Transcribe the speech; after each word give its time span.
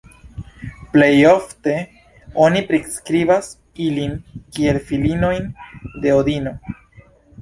Plejofte 0.95 1.75
oni 2.45 2.63
priskribas 2.71 3.51
ilin 3.89 4.17
kiel 4.57 4.81
filinojn 4.89 5.49
de 6.07 6.17
Odino. 6.23 6.55